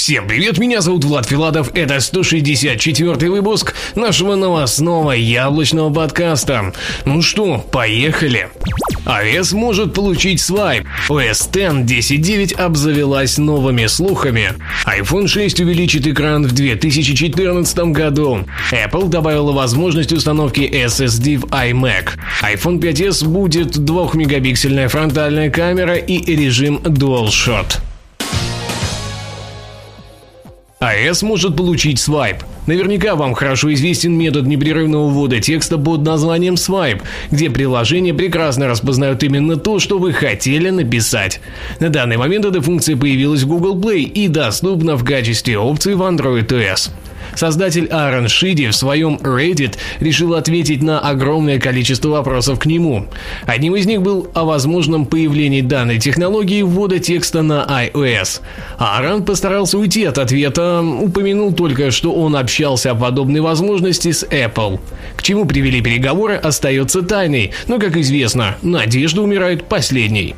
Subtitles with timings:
[0.00, 6.72] Всем привет, меня зовут Влад Филадов, это 164 выпуск нашего новостного яблочного подкаста.
[7.04, 8.48] Ну что, поехали.
[9.04, 10.86] iOS может получить свайп.
[11.10, 14.54] OS X 10.9 обзавелась новыми слухами.
[14.86, 18.46] iPhone 6 увеличит экран в 2014 году.
[18.72, 22.12] Apple добавила возможность установки SSD в iMac.
[22.42, 27.89] iPhone 5s будет 2-мегапиксельная фронтальная камера и режим DualShot
[30.82, 32.38] АЭС может получить свайп.
[32.66, 39.22] Наверняка вам хорошо известен метод непрерывного ввода текста под названием свайп, где приложения прекрасно распознают
[39.22, 41.42] именно то, что вы хотели написать.
[41.80, 46.00] На данный момент эта функция появилась в Google Play и доступна в качестве опции в
[46.00, 46.90] Android OS.
[47.34, 53.06] Создатель Аарон Шиди в своем Reddit решил ответить на огромное количество вопросов к нему.
[53.46, 58.40] Одним из них был о возможном появлении данной технологии ввода текста на iOS.
[58.78, 64.80] Аарон постарался уйти от ответа, упомянул только, что он общался о подобной возможности с Apple.
[65.16, 70.34] К чему привели переговоры, остается тайной, но, как известно, надежда умирает последней.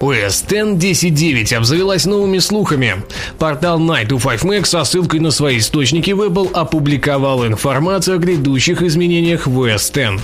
[0.00, 3.02] X 10.9 обзавелась новыми слухами.
[3.38, 8.18] Портал Night to 5 Mac со ссылкой на свои источники в Apple опубликовал информацию о
[8.18, 10.22] грядущих изменениях в OS X.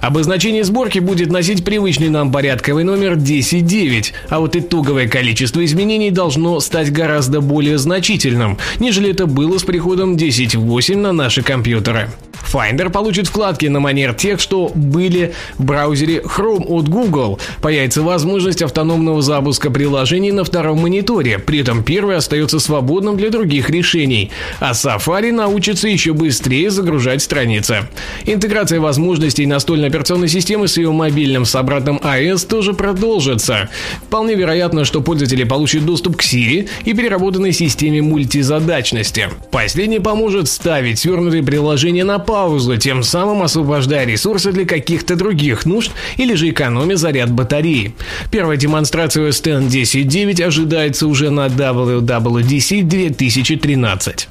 [0.00, 6.58] Обозначение сборки будет носить привычный нам порядковый номер 10.9, а вот итоговое количество изменений должно
[6.60, 12.08] стать гораздо более значительным, нежели это было с приходом 10.8 на наши компьютеры.
[12.52, 17.38] Finder получит вкладки на манер тех, что были в браузере Chrome от Google.
[17.62, 23.70] Появится возможность автономного запуска приложений на втором мониторе, при этом первый остается свободным для других
[23.70, 24.30] решений.
[24.58, 27.88] А Safari научится еще быстрее загружать страницы.
[28.24, 33.68] Интеграция возможностей настольной операционной системы с ее мобильным с обратным iOS тоже продолжится.
[34.06, 39.28] Вполне вероятно, что пользователи получат доступ к Siri и переработанной системе мультизадачности.
[39.50, 45.90] Последний поможет ставить свернутые приложения на паузу тем самым освобождая ресурсы для каких-то других нужд
[46.16, 47.92] или же экономя заряд батареи.
[48.30, 54.28] Первая демонстрация X 10.9 ожидается уже на WWDC 2013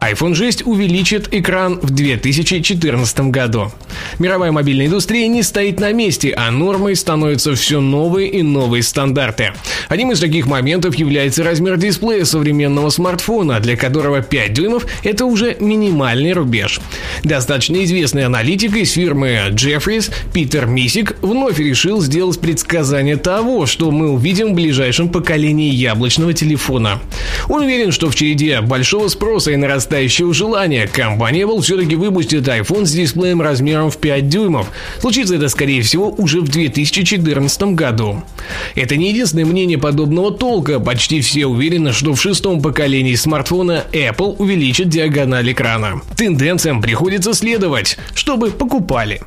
[0.00, 3.70] iPhone 6 увеличит экран в 2014 году.
[4.18, 9.52] Мировая мобильная индустрия не стоит на месте, а нормой становятся все новые и новые стандарты.
[9.88, 15.56] Одним из таких моментов является размер дисплея современного смартфона, для которого 5 дюймов– это уже
[15.60, 16.80] минимальный рубеж.
[17.24, 24.10] Достаточно известный аналитик из фирмы Jeffries Питер Мисик вновь решил сделать предсказание того, что мы
[24.10, 27.00] увидим в ближайшем поколении яблочного телефона.
[27.48, 32.86] Он уверен, что в череде большого спроса и нарастающего желания, компания Apple все-таки выпустит iPhone
[32.86, 34.70] с дисплеем размером в 5 дюймов.
[35.00, 38.22] Случится это, скорее всего, уже в 2014 году.
[38.74, 40.80] Это не единственное мнение подобного толка.
[40.80, 46.02] Почти все уверены, что в шестом поколении смартфона Apple увеличит диагональ экрана.
[46.16, 49.20] Тенденциям приходится следовать, чтобы покупали.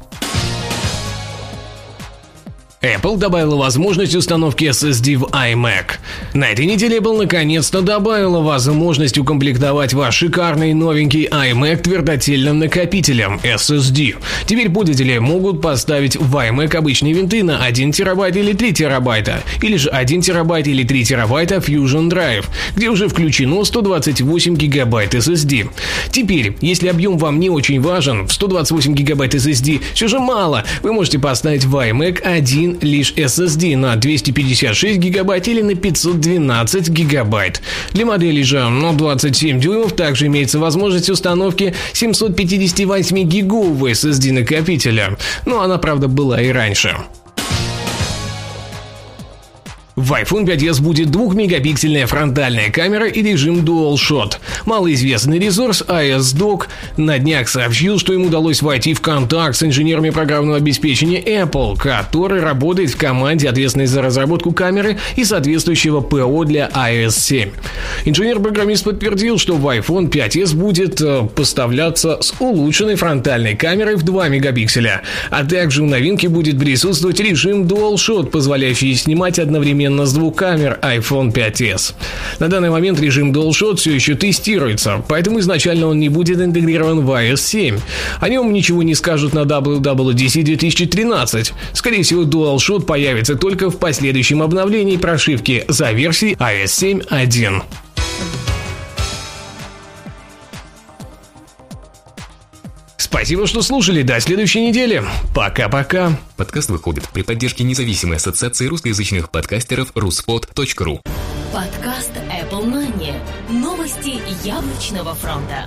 [2.86, 5.98] Apple добавила возможность установки SSD в iMac.
[6.34, 14.16] На этой неделе Apple наконец-то добавила возможность укомплектовать ваш шикарный новенький iMac твердотельным накопителем SSD.
[14.46, 19.78] Теперь пользователи могут поставить в iMac обычные винты на 1 терабайт или 3 терабайта, или
[19.78, 22.46] же 1 терабайт или 3 терабайта Fusion Drive,
[22.76, 25.70] где уже включено 128 гигабайт SSD.
[26.12, 30.94] Теперь, если объем вам не очень важен, в 128 гигабайт SSD все же мало, вы
[30.94, 32.22] можете поставить в iMac
[32.84, 37.62] лишь SSD на 256 гигабайт или на 512 гигабайт.
[37.92, 45.18] Для модели же на 27 дюймов также имеется возможность установки 758 гигового SSD накопителя.
[45.46, 46.96] Но она, правда, была и раньше.
[49.96, 54.34] В iPhone 5s будет 2-мегапиксельная фронтальная камера и режим Dual Shot.
[54.66, 56.64] Малоизвестный ресурс iSDoc
[56.98, 62.42] на днях сообщил, что им удалось войти в контакт с инженерами программного обеспечения Apple, который
[62.42, 67.52] работает в команде, ответственной за разработку камеры и соответствующего ПО для iOS 7.
[68.04, 74.28] Инженер-программист подтвердил, что в iPhone 5s будет э, поставляться с улучшенной фронтальной камерой в 2
[74.28, 80.14] мегапикселя, а также у новинки будет присутствовать режим Dual Shot, позволяющий снимать одновременно одновременно с
[80.14, 81.94] двух камер iPhone 5s.
[82.40, 87.10] На данный момент режим DualShot все еще тестируется, поэтому изначально он не будет интегрирован в
[87.10, 87.80] iOS 7.
[88.20, 91.54] О нем ничего не скажут на WWDC 2013.
[91.74, 97.85] Скорее всего, DualShot появится только в последующем обновлении прошивки за версией iOS 7.1.
[103.16, 104.02] Спасибо, что слушали.
[104.02, 105.02] До следующей недели.
[105.34, 106.20] Пока-пока.
[106.36, 111.00] Подкаст выходит при поддержке независимой ассоциации русскоязычных подкастеров ruspod.ru
[111.54, 113.14] Подкаст Apple Money.
[113.50, 115.66] Новости яблочного фронта.